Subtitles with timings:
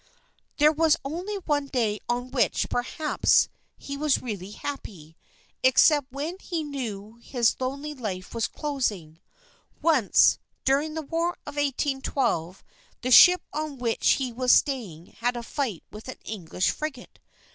[0.57, 5.15] There was only one day on which, perhaps, he was really happy,
[5.61, 9.19] except when he knew his lonely life was closing.
[9.79, 12.63] Once, during the war of 1812,
[13.03, 17.19] the ship on which he was staying had a fight with an English frigate.